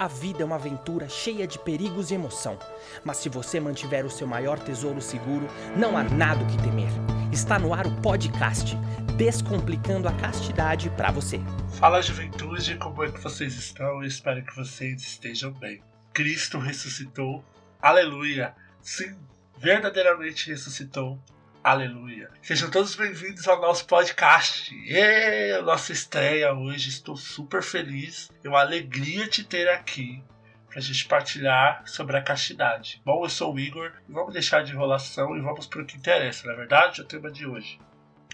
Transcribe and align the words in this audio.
A 0.00 0.08
vida 0.08 0.42
é 0.42 0.46
uma 0.46 0.56
aventura 0.56 1.10
cheia 1.10 1.46
de 1.46 1.58
perigos 1.58 2.10
e 2.10 2.14
emoção. 2.14 2.58
Mas 3.04 3.18
se 3.18 3.28
você 3.28 3.60
mantiver 3.60 4.06
o 4.06 4.10
seu 4.10 4.26
maior 4.26 4.58
tesouro 4.58 4.98
seguro, 4.98 5.46
não 5.76 5.94
há 5.94 6.02
nada 6.02 6.42
o 6.42 6.46
que 6.46 6.56
temer. 6.62 6.88
Está 7.30 7.58
no 7.58 7.74
ar 7.74 7.86
o 7.86 7.94
podcast 8.00 8.74
Descomplicando 9.18 10.08
a 10.08 10.12
Castidade 10.12 10.88
para 10.88 11.10
você. 11.10 11.38
Fala 11.78 12.00
juventude, 12.00 12.78
como 12.78 13.04
é 13.04 13.12
que 13.12 13.20
vocês 13.20 13.54
estão? 13.56 14.00
Eu 14.00 14.04
espero 14.04 14.42
que 14.42 14.56
vocês 14.56 15.02
estejam 15.02 15.52
bem. 15.52 15.82
Cristo 16.14 16.58
ressuscitou. 16.58 17.44
Aleluia! 17.82 18.54
Sim, 18.80 19.14
verdadeiramente 19.58 20.48
ressuscitou. 20.48 21.22
Aleluia. 21.62 22.30
Sejam 22.40 22.70
todos 22.70 22.96
bem-vindos 22.96 23.46
ao 23.46 23.60
nosso 23.60 23.84
podcast. 23.84 24.74
E 24.74 25.60
nossa 25.62 25.92
estreia 25.92 26.54
hoje. 26.54 26.88
Estou 26.88 27.16
super 27.16 27.62
feliz. 27.62 28.30
É 28.42 28.48
uma 28.48 28.60
alegria 28.60 29.28
te 29.28 29.44
ter 29.44 29.68
aqui 29.68 30.24
para 30.66 30.78
a 30.78 30.82
gente 30.82 31.06
partilhar 31.06 31.82
sobre 31.86 32.16
a 32.16 32.22
castidade. 32.22 33.02
Bom, 33.04 33.22
eu 33.22 33.28
sou 33.28 33.54
o 33.54 33.60
Igor 33.60 33.92
e 34.08 34.12
vamos 34.12 34.32
deixar 34.32 34.64
de 34.64 34.72
enrolação 34.72 35.36
e 35.36 35.40
vamos 35.42 35.66
para 35.66 35.82
o 35.82 35.84
que 35.84 35.98
interessa, 35.98 36.46
na 36.46 36.54
é 36.54 36.56
verdade? 36.56 37.02
O 37.02 37.04
tema 37.04 37.30
de 37.30 37.44
hoje. 37.46 37.78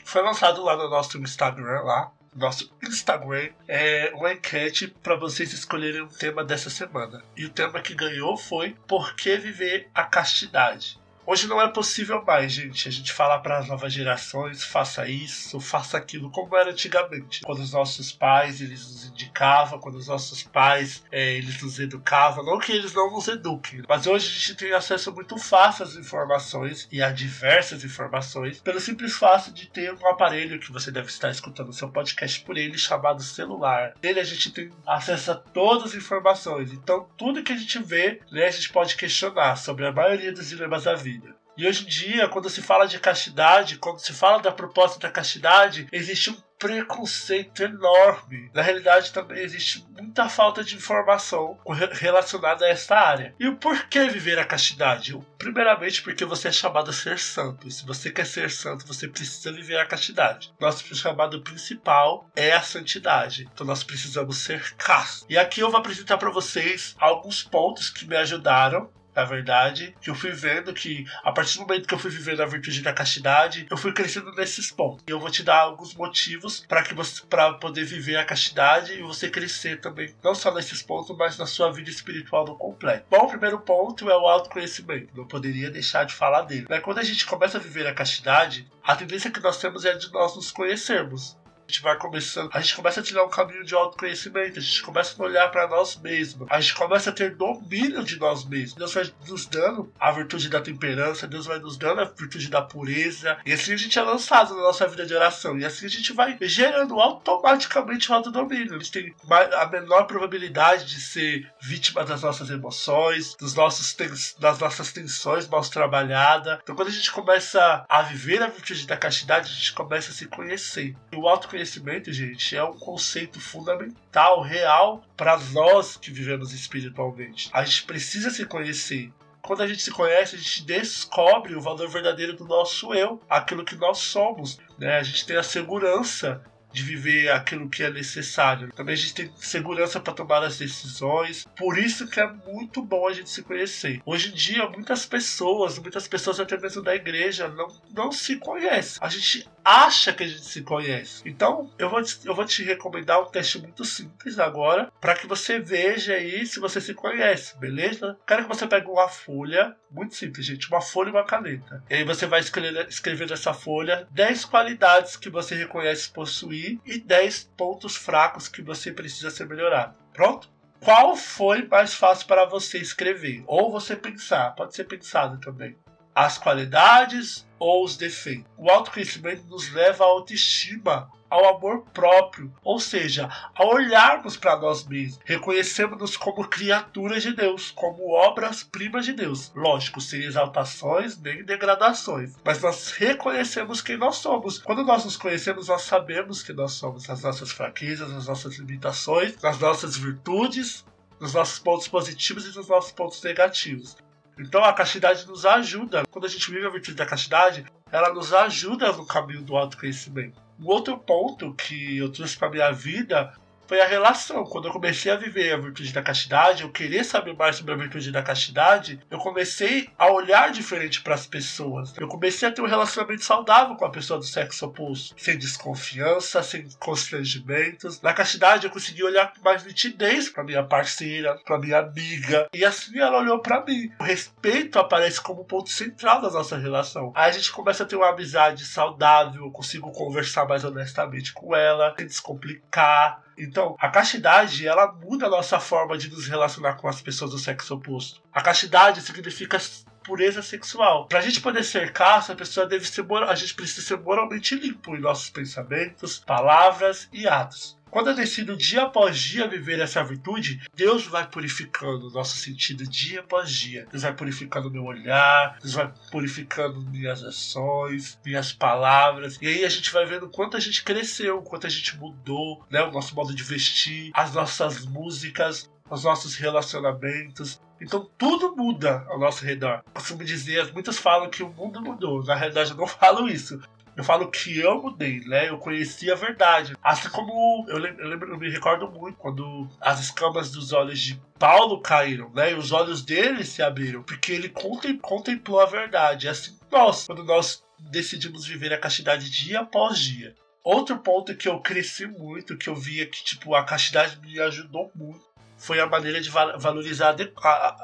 Foi 0.04 0.22
lançado 0.22 0.62
lá 0.62 0.76
no 0.76 0.88
nosso 0.88 1.18
Instagram, 1.18 1.80
lá, 1.80 2.12
nosso 2.32 2.72
Instagram, 2.80 3.50
é 3.66 4.12
uma 4.14 4.34
enquete 4.34 4.86
para 5.02 5.16
vocês 5.16 5.52
escolherem 5.52 6.02
um 6.02 6.08
tema 6.08 6.44
dessa 6.44 6.70
semana. 6.70 7.24
E 7.36 7.44
o 7.44 7.50
tema 7.50 7.80
que 7.80 7.94
ganhou 7.94 8.36
foi 8.36 8.76
Por 8.86 9.16
que 9.16 9.36
viver 9.36 9.88
a 9.92 10.04
castidade? 10.04 10.96
Hoje 11.28 11.48
não 11.48 11.60
é 11.60 11.66
possível 11.66 12.22
mais, 12.24 12.52
gente. 12.52 12.88
A 12.88 12.92
gente 12.92 13.12
fala 13.12 13.40
para 13.40 13.58
as 13.58 13.66
novas 13.66 13.92
gerações, 13.92 14.62
faça 14.62 15.08
isso, 15.08 15.58
faça 15.58 15.98
aquilo, 15.98 16.30
como 16.30 16.56
era 16.56 16.70
antigamente. 16.70 17.40
Quando 17.40 17.58
os 17.58 17.72
nossos 17.72 18.12
pais 18.12 18.60
eles 18.60 18.80
nos 18.86 19.06
indicavam, 19.06 19.80
quando 19.80 19.96
os 19.96 20.06
nossos 20.06 20.44
pais 20.44 21.02
é, 21.10 21.34
eles 21.34 21.60
nos 21.60 21.80
educavam, 21.80 22.44
não 22.44 22.60
que 22.60 22.70
eles 22.70 22.94
não 22.94 23.10
nos 23.10 23.26
eduquem, 23.26 23.82
mas 23.88 24.06
hoje 24.06 24.28
a 24.28 24.38
gente 24.38 24.54
tem 24.54 24.72
acesso 24.72 25.12
muito 25.12 25.36
fácil 25.36 25.82
às 25.84 25.96
informações 25.96 26.86
e 26.92 27.02
a 27.02 27.10
diversas 27.10 27.82
informações, 27.82 28.60
pelo 28.60 28.78
simples 28.78 29.16
fato 29.16 29.52
de 29.52 29.68
ter 29.68 29.92
um 29.92 30.06
aparelho 30.06 30.60
que 30.60 30.70
você 30.70 30.92
deve 30.92 31.08
estar 31.08 31.30
escutando 31.30 31.72
seu 31.72 31.88
podcast 31.88 32.40
por 32.42 32.56
ele, 32.56 32.78
chamado 32.78 33.20
celular. 33.20 33.94
Nele 34.00 34.20
a 34.20 34.24
gente 34.24 34.52
tem 34.52 34.70
acesso 34.86 35.32
a 35.32 35.34
todas 35.34 35.86
as 35.86 35.94
informações. 35.96 36.72
Então, 36.72 37.08
tudo 37.16 37.42
que 37.42 37.52
a 37.52 37.56
gente 37.56 37.82
vê, 37.82 38.20
né, 38.30 38.46
a 38.46 38.50
gente 38.50 38.72
pode 38.72 38.96
questionar 38.96 39.56
sobre 39.56 39.86
a 39.86 39.92
maioria 39.92 40.32
dos 40.32 40.50
dilemas 40.50 40.84
da 40.84 40.94
vida. 40.94 41.15
E 41.56 41.66
hoje 41.66 41.84
em 41.84 41.88
dia, 41.88 42.28
quando 42.28 42.50
se 42.50 42.60
fala 42.60 42.86
de 42.86 42.98
castidade, 42.98 43.78
quando 43.78 43.98
se 43.98 44.12
fala 44.12 44.40
da 44.40 44.52
proposta 44.52 44.98
da 44.98 45.10
castidade, 45.10 45.88
existe 45.90 46.30
um 46.30 46.36
preconceito 46.58 47.62
enorme. 47.62 48.50
Na 48.54 48.62
realidade, 48.62 49.12
também 49.12 49.42
existe 49.42 49.84
muita 49.90 50.28
falta 50.28 50.64
de 50.64 50.74
informação 50.74 51.58
relacionada 51.92 52.64
a 52.64 52.68
essa 52.68 52.94
área. 52.94 53.34
E 53.38 53.46
o 53.46 53.56
porquê 53.56 54.08
viver 54.08 54.38
a 54.38 54.44
castidade? 54.44 55.18
Primeiramente, 55.38 56.02
porque 56.02 56.24
você 56.24 56.48
é 56.48 56.52
chamado 56.52 56.90
a 56.90 56.94
ser 56.94 57.18
santo. 57.18 57.68
E 57.68 57.70
se 57.70 57.86
você 57.86 58.10
quer 58.10 58.26
ser 58.26 58.50
santo, 58.50 58.86
você 58.86 59.08
precisa 59.08 59.52
viver 59.52 59.78
a 59.78 59.86
castidade. 59.86 60.52
Nosso 60.58 60.94
chamado 60.94 61.42
principal 61.42 62.28
é 62.34 62.52
a 62.52 62.62
santidade. 62.62 63.48
Então 63.52 63.66
nós 63.66 63.84
precisamos 63.84 64.38
ser 64.38 64.74
castos. 64.76 65.26
E 65.28 65.36
aqui 65.36 65.60
eu 65.60 65.70
vou 65.70 65.78
apresentar 65.78 66.18
para 66.18 66.30
vocês 66.30 66.94
alguns 66.98 67.42
pontos 67.42 67.90
que 67.90 68.06
me 68.06 68.16
ajudaram 68.16 68.90
na 69.16 69.24
verdade, 69.24 69.96
que 70.00 70.10
eu 70.10 70.14
fui 70.14 70.30
vendo 70.32 70.74
que 70.74 71.06
a 71.24 71.32
partir 71.32 71.58
do 71.58 71.62
momento 71.62 71.88
que 71.88 71.94
eu 71.94 71.98
fui 71.98 72.10
vivendo 72.10 72.42
a 72.42 72.46
virtude 72.46 72.82
da 72.82 72.92
castidade, 72.92 73.66
eu 73.70 73.76
fui 73.76 73.92
crescendo 73.92 74.30
nesses 74.32 74.70
pontos. 74.70 75.02
E 75.08 75.10
eu 75.10 75.18
vou 75.18 75.30
te 75.30 75.42
dar 75.42 75.60
alguns 75.60 75.94
motivos 75.94 76.60
para 76.68 76.82
que 76.82 76.92
você 76.92 77.22
para 77.26 77.54
poder 77.54 77.84
viver 77.84 78.16
a 78.16 78.24
castidade 78.24 78.92
e 78.92 79.02
você 79.02 79.30
crescer 79.30 79.80
também, 79.80 80.14
não 80.22 80.34
só 80.34 80.52
nesses 80.52 80.82
pontos, 80.82 81.16
mas 81.16 81.38
na 81.38 81.46
sua 81.46 81.72
vida 81.72 81.88
espiritual 81.88 82.44
no 82.44 82.56
completo. 82.56 83.06
Bom, 83.10 83.24
o 83.24 83.28
primeiro 83.28 83.58
ponto 83.60 84.10
é 84.10 84.16
o 84.16 84.26
autoconhecimento. 84.26 85.08
Não 85.16 85.26
poderia 85.26 85.70
deixar 85.70 86.04
de 86.04 86.14
falar 86.14 86.42
dele. 86.42 86.66
Né? 86.68 86.80
Quando 86.80 86.98
a 86.98 87.04
gente 87.04 87.24
começa 87.24 87.56
a 87.56 87.60
viver 87.60 87.86
a 87.86 87.94
castidade, 87.94 88.70
a 88.84 88.94
tendência 88.94 89.30
que 89.30 89.40
nós 89.40 89.58
temos 89.58 89.84
é 89.84 89.94
de 89.94 90.12
nós 90.12 90.36
nos 90.36 90.50
conhecermos 90.50 91.36
a 91.68 91.72
gente 91.72 91.82
vai 91.82 91.96
começando, 91.98 92.48
a 92.52 92.60
gente 92.60 92.76
começa 92.76 93.00
a 93.00 93.02
tirar 93.02 93.24
um 93.24 93.28
caminho 93.28 93.64
de 93.64 93.74
autoconhecimento, 93.74 94.58
a 94.58 94.62
gente 94.62 94.82
começa 94.82 95.20
a 95.20 95.24
olhar 95.24 95.50
para 95.50 95.66
nós 95.66 95.96
mesmos, 95.96 96.46
a 96.48 96.60
gente 96.60 96.74
começa 96.74 97.10
a 97.10 97.12
ter 97.12 97.34
domínio 97.34 98.04
de 98.04 98.18
nós 98.18 98.44
mesmos. 98.44 98.74
Deus 98.74 98.94
vai 98.94 99.12
nos 99.28 99.46
dando 99.46 99.92
a 99.98 100.12
virtude 100.12 100.48
da 100.48 100.60
temperança, 100.60 101.26
Deus 101.26 101.46
vai 101.46 101.58
nos 101.58 101.76
dando 101.76 102.00
a 102.00 102.04
virtude 102.04 102.48
da 102.48 102.62
pureza, 102.62 103.36
e 103.44 103.52
assim 103.52 103.72
a 103.72 103.76
gente 103.76 103.98
é 103.98 104.02
lançado 104.02 104.54
na 104.54 104.62
nossa 104.62 104.86
vida 104.86 105.04
de 105.04 105.14
oração, 105.14 105.58
e 105.58 105.64
assim 105.64 105.86
a 105.86 105.90
gente 105.90 106.12
vai 106.12 106.38
gerando 106.42 107.00
automaticamente 107.00 108.10
o 108.10 108.14
autodomínio. 108.14 108.76
A 108.76 108.78
gente 108.78 108.92
tem 108.92 109.14
a 109.30 109.66
menor 109.66 110.04
probabilidade 110.04 110.86
de 110.86 111.00
ser 111.00 111.50
vítima 111.60 112.04
das 112.04 112.22
nossas 112.22 112.48
emoções, 112.48 113.34
dos 113.34 113.54
nossos 113.54 113.96
das 114.38 114.58
nossas 114.58 114.92
tensões 114.92 115.48
mal 115.48 115.62
trabalhadas. 115.62 116.60
Então, 116.62 116.76
quando 116.76 116.88
a 116.88 116.92
gente 116.92 117.10
começa 117.10 117.84
a 117.88 118.02
viver 118.02 118.40
a 118.42 118.46
virtude 118.46 118.86
da 118.86 118.96
castidade, 118.96 119.50
a 119.50 119.54
gente 119.54 119.72
começa 119.72 120.10
a 120.10 120.14
se 120.14 120.26
conhecer. 120.26 120.94
E 121.10 121.16
o 121.16 121.26
autoconhecimento 121.26 121.55
autoconhecimento, 121.56 122.12
gente, 122.12 122.56
é 122.56 122.62
um 122.62 122.78
conceito 122.78 123.40
fundamental, 123.40 124.42
real, 124.42 125.02
para 125.16 125.38
nós 125.52 125.96
que 125.96 126.10
vivemos 126.10 126.52
espiritualmente. 126.52 127.48
A 127.52 127.64
gente 127.64 127.84
precisa 127.84 128.30
se 128.30 128.44
conhecer. 128.44 129.10
Quando 129.40 129.62
a 129.62 129.66
gente 129.66 129.82
se 129.82 129.90
conhece, 129.90 130.34
a 130.34 130.38
gente 130.38 130.64
descobre 130.64 131.54
o 131.54 131.60
valor 131.60 131.88
verdadeiro 131.88 132.34
do 132.34 132.44
nosso 132.44 132.92
eu, 132.92 133.20
aquilo 133.28 133.64
que 133.64 133.76
nós 133.76 133.98
somos. 133.98 134.58
Né? 134.78 134.98
A 134.98 135.02
gente 135.02 135.24
tem 135.24 135.36
a 135.36 135.42
segurança 135.42 136.42
de 136.76 136.82
viver 136.82 137.30
aquilo 137.30 137.70
que 137.70 137.82
é 137.82 137.90
necessário. 137.90 138.70
Também 138.72 138.92
a 138.92 138.96
gente 138.96 139.14
tem 139.14 139.32
segurança 139.36 139.98
para 139.98 140.12
tomar 140.12 140.42
as 140.42 140.58
decisões. 140.58 141.46
Por 141.56 141.78
isso 141.78 142.06
que 142.06 142.20
é 142.20 142.30
muito 142.30 142.82
bom 142.82 143.08
a 143.08 143.14
gente 143.14 143.30
se 143.30 143.42
conhecer. 143.42 144.02
Hoje 144.04 144.28
em 144.28 144.34
dia, 144.34 144.68
muitas 144.68 145.06
pessoas, 145.06 145.78
muitas 145.78 146.06
pessoas 146.06 146.38
até 146.38 146.58
mesmo 146.58 146.82
da 146.82 146.94
igreja, 146.94 147.48
não, 147.48 147.68
não 147.94 148.12
se 148.12 148.36
conhecem. 148.36 148.98
A 149.00 149.08
gente 149.08 149.48
acha 149.66 150.12
que 150.12 150.22
a 150.22 150.28
gente 150.28 150.44
se 150.44 150.62
conhece. 150.62 151.22
Então, 151.26 151.68
eu 151.76 151.90
vou 151.90 152.00
te, 152.00 152.20
eu 152.24 152.32
vou 152.32 152.44
te 152.44 152.62
recomendar 152.62 153.20
um 153.20 153.26
teste 153.26 153.58
muito 153.58 153.84
simples 153.84 154.38
agora, 154.38 154.92
para 155.00 155.16
que 155.16 155.26
você 155.26 155.58
veja 155.58 156.14
aí 156.14 156.46
se 156.46 156.60
você 156.60 156.80
se 156.80 156.94
conhece, 156.94 157.58
beleza? 157.58 158.16
Quero 158.24 158.44
que 158.44 158.48
você 158.48 158.64
pegue 158.64 158.86
uma 158.86 159.08
folha, 159.08 159.74
muito 159.90 160.14
simples, 160.14 160.46
gente, 160.46 160.68
uma 160.68 160.80
folha 160.80 161.08
e 161.08 161.10
uma 161.10 161.24
caneta. 161.24 161.82
E 161.90 161.94
aí 161.96 162.04
você 162.04 162.26
vai 162.26 162.38
escrever, 162.38 162.86
escrever 162.88 163.28
nessa 163.28 163.52
folha 163.52 164.06
10 164.12 164.44
qualidades 164.44 165.16
que 165.16 165.28
você 165.28 165.56
reconhece 165.56 166.10
possuir 166.10 166.78
e 166.86 167.00
10 167.00 167.50
pontos 167.56 167.96
fracos 167.96 168.46
que 168.46 168.62
você 168.62 168.92
precisa 168.92 169.30
ser 169.30 169.48
melhorado. 169.48 169.98
Pronto? 170.12 170.48
Qual 170.78 171.16
foi 171.16 171.66
mais 171.66 171.94
fácil 171.94 172.28
para 172.28 172.44
você 172.44 172.78
escrever? 172.78 173.42
Ou 173.48 173.72
você 173.72 173.96
pensar, 173.96 174.54
pode 174.54 174.76
ser 174.76 174.84
pensado 174.84 175.40
também 175.40 175.76
as 176.16 176.38
qualidades 176.38 177.46
ou 177.58 177.84
os 177.84 177.94
defeitos. 177.94 178.50
O 178.56 178.70
autoconhecimento 178.70 179.44
nos 179.50 179.70
leva 179.70 180.02
à 180.02 180.06
autoestima, 180.06 181.10
ao 181.28 181.56
amor 181.56 181.84
próprio, 181.92 182.50
ou 182.64 182.80
seja, 182.80 183.28
a 183.54 183.64
olharmos 183.66 184.34
para 184.34 184.56
nós 184.56 184.86
mesmos, 184.86 185.20
reconhecemos-nos 185.26 186.16
como 186.16 186.48
criaturas 186.48 187.22
de 187.22 187.34
Deus, 187.34 187.70
como 187.70 188.12
obras-primas 188.12 189.04
de 189.04 189.12
Deus. 189.12 189.52
Lógico, 189.54 190.00
sem 190.00 190.22
exaltações 190.22 191.20
nem 191.20 191.44
degradações, 191.44 192.34
mas 192.42 192.62
nós 192.62 192.92
reconhecemos 192.92 193.82
quem 193.82 193.98
nós 193.98 194.16
somos. 194.16 194.58
Quando 194.58 194.84
nós 194.84 195.04
nos 195.04 195.18
conhecemos, 195.18 195.68
nós 195.68 195.82
sabemos 195.82 196.42
que 196.42 196.54
nós 196.54 196.72
somos, 196.72 197.10
as 197.10 197.22
nossas 197.22 197.52
fraquezas, 197.52 198.10
as 198.10 198.26
nossas 198.26 198.56
limitações, 198.56 199.34
as 199.44 199.58
nossas 199.58 199.98
virtudes, 199.98 200.82
nos 201.20 201.34
nossos 201.34 201.58
pontos 201.58 201.88
positivos 201.88 202.46
e 202.46 202.56
nos 202.56 202.68
nossos 202.68 202.92
pontos 202.92 203.22
negativos. 203.22 203.96
Então 204.38 204.62
a 204.64 204.72
castidade 204.72 205.26
nos 205.26 205.46
ajuda. 205.46 206.04
Quando 206.10 206.26
a 206.26 206.28
gente 206.28 206.50
vive 206.50 206.66
a 206.66 206.70
virtude 206.70 206.96
da 206.96 207.06
castidade, 207.06 207.64
ela 207.90 208.12
nos 208.12 208.32
ajuda 208.32 208.92
no 208.92 209.06
caminho 209.06 209.42
do 209.42 209.56
autoconhecimento. 209.56 210.40
Um 210.60 210.66
outro 210.66 210.98
ponto 210.98 211.54
que 211.54 211.98
eu 211.98 212.10
trouxe 212.10 212.36
para 212.36 212.50
minha 212.50 212.70
vida 212.70 213.32
foi 213.66 213.80
a 213.80 213.86
relação. 213.86 214.44
Quando 214.44 214.68
eu 214.68 214.72
comecei 214.72 215.10
a 215.10 215.16
viver 215.16 215.52
a 215.52 215.56
virtude 215.56 215.92
da 215.92 216.02
castidade, 216.02 216.62
eu 216.62 216.70
queria 216.70 217.04
saber 217.04 217.34
mais 217.34 217.56
sobre 217.56 217.74
a 217.74 217.76
virtude 217.76 218.10
da 218.10 218.22
castidade, 218.22 219.00
eu 219.10 219.18
comecei 219.18 219.88
a 219.98 220.10
olhar 220.10 220.50
diferente 220.50 221.02
para 221.02 221.14
as 221.14 221.26
pessoas. 221.26 221.94
Eu 221.96 222.08
comecei 222.08 222.48
a 222.48 222.52
ter 222.52 222.62
um 222.62 222.66
relacionamento 222.66 223.24
saudável 223.24 223.76
com 223.76 223.84
a 223.84 223.90
pessoa 223.90 224.18
do 224.18 224.24
sexo 224.24 224.66
oposto, 224.66 225.14
sem 225.18 225.38
desconfiança, 225.38 226.42
sem 226.42 226.68
constrangimentos. 226.78 228.00
Na 228.00 228.12
castidade, 228.12 228.66
eu 228.66 228.70
consegui 228.70 229.02
olhar 229.02 229.32
com 229.32 229.42
mais 229.42 229.64
nitidez 229.64 230.28
para 230.28 230.44
minha 230.44 230.62
parceira, 230.62 231.38
para 231.44 231.58
minha 231.58 231.78
amiga, 231.78 232.48
e 232.52 232.64
assim 232.64 232.98
ela 232.98 233.18
olhou 233.18 233.40
para 233.40 233.64
mim. 233.64 233.90
O 234.00 234.04
respeito 234.04 234.78
aparece 234.78 235.20
como 235.20 235.44
ponto 235.44 235.70
central 235.70 236.20
da 236.20 236.30
nossa 236.30 236.56
relação. 236.56 237.12
Aí 237.14 237.30
a 237.30 237.32
gente 237.32 237.50
começa 237.52 237.82
a 237.82 237.86
ter 237.86 237.96
uma 237.96 238.10
amizade 238.10 238.64
saudável, 238.64 239.44
eu 239.44 239.50
consigo 239.50 239.90
conversar 239.92 240.46
mais 240.46 240.64
honestamente 240.64 241.32
com 241.32 241.54
ela, 241.54 241.94
sem 241.96 242.06
descomplicar 242.06 243.25
então, 243.38 243.76
a 243.78 243.88
castidade, 243.88 244.66
ela 244.66 244.90
muda 244.92 245.26
a 245.26 245.30
nossa 245.30 245.60
forma 245.60 245.98
de 245.98 246.08
nos 246.08 246.26
relacionar 246.26 246.74
com 246.74 246.88
as 246.88 247.02
pessoas 247.02 247.32
do 247.32 247.38
sexo 247.38 247.74
oposto. 247.74 248.22
A 248.32 248.40
castidade 248.40 249.02
significa 249.02 249.58
pureza 250.06 250.40
sexual. 250.40 251.06
Pra 251.08 251.20
gente 251.20 251.40
poder 251.40 251.64
ser 251.64 251.92
casto, 251.92 252.32
a 252.32 252.36
pessoa 252.36 252.66
deve 252.66 252.86
ser 252.86 253.04
a 253.28 253.34
gente 253.34 253.54
precisa 253.54 253.86
ser 253.86 253.98
moralmente 253.98 254.54
limpo 254.54 254.94
em 254.94 255.00
nossos 255.00 255.28
pensamentos, 255.30 256.18
palavras 256.18 257.08
e 257.12 257.26
atos. 257.26 257.76
Quando 257.90 258.10
eu 258.10 258.14
decido 258.14 258.56
dia 258.56 258.82
após 258.82 259.18
dia 259.18 259.48
viver 259.48 259.80
essa 259.80 260.04
virtude, 260.04 260.60
Deus 260.74 261.06
vai 261.06 261.26
purificando 261.26 262.08
o 262.08 262.10
nosso 262.10 262.36
sentido 262.36 262.86
dia 262.86 263.20
após 263.20 263.50
dia. 263.50 263.86
Deus 263.90 264.02
vai 264.02 264.12
purificando 264.12 264.70
meu 264.70 264.84
olhar, 264.84 265.56
Deus 265.60 265.72
vai 265.72 265.90
purificando 266.10 266.82
minhas 266.82 267.22
ações, 267.22 268.20
minhas 268.24 268.52
palavras. 268.52 269.38
E 269.40 269.46
aí 269.46 269.64
a 269.64 269.68
gente 269.68 269.90
vai 269.92 270.04
vendo 270.04 270.28
quanto 270.28 270.56
a 270.56 270.60
gente 270.60 270.82
cresceu, 270.82 271.40
quanto 271.42 271.66
a 271.66 271.70
gente 271.70 271.96
mudou, 271.96 272.64
né? 272.70 272.82
O 272.82 272.92
nosso 272.92 273.14
modo 273.14 273.34
de 273.34 273.42
vestir, 273.42 274.10
as 274.12 274.34
nossas 274.34 274.84
músicas, 274.84 275.70
os 275.88 276.04
nossos 276.04 276.34
relacionamentos. 276.36 277.60
Então 277.80 278.08
tudo 278.16 278.56
muda 278.56 279.04
ao 279.08 279.18
nosso 279.18 279.44
redor. 279.44 279.82
Costumo 279.92 280.24
dizer, 280.24 280.72
muitos 280.72 280.98
falam 280.98 281.30
que 281.30 281.42
o 281.42 281.48
mundo 281.48 281.80
mudou. 281.80 282.24
Na 282.24 282.34
realidade, 282.34 282.70
eu 282.70 282.76
não 282.76 282.86
falo 282.88 283.28
isso. 283.28 283.60
Eu 283.96 284.04
falo 284.04 284.30
que 284.30 284.58
eu 284.58 284.82
mudei, 284.82 285.20
né? 285.20 285.48
Eu 285.48 285.56
conheci 285.56 286.12
a 286.12 286.14
verdade. 286.14 286.76
Assim 286.82 287.08
como 287.08 287.64
eu, 287.66 287.76
eu, 287.76 287.78
lembro, 287.78 288.30
eu 288.30 288.38
me 288.38 288.50
recordo 288.50 288.90
muito 288.90 289.16
quando 289.16 289.66
as 289.80 290.00
escamas 290.00 290.50
dos 290.50 290.74
olhos 290.74 291.00
de 291.00 291.18
Paulo 291.38 291.80
caíram, 291.80 292.30
né? 292.34 292.52
E 292.52 292.54
os 292.54 292.72
olhos 292.72 293.02
dele 293.02 293.42
se 293.42 293.62
abriram, 293.62 294.02
porque 294.02 294.32
ele 294.32 294.52
contemplou 295.00 295.60
a 295.60 295.66
verdade. 295.66 296.28
Assim 296.28 296.58
nós, 296.70 297.06
quando 297.06 297.24
nós 297.24 297.64
decidimos 297.78 298.46
viver 298.46 298.72
a 298.72 298.78
castidade 298.78 299.30
dia 299.30 299.60
após 299.60 299.98
dia. 299.98 300.34
Outro 300.62 300.98
ponto 300.98 301.34
que 301.34 301.48
eu 301.48 301.60
cresci 301.60 302.06
muito, 302.06 302.58
que 302.58 302.68
eu 302.68 302.74
via 302.74 303.06
que 303.06 303.24
tipo 303.24 303.54
a 303.54 303.64
castidade 303.64 304.20
me 304.20 304.38
ajudou 304.40 304.90
muito, 304.94 305.24
foi 305.56 305.80
a 305.80 305.86
maneira 305.86 306.20
de 306.20 306.30
valorizar, 306.30 307.16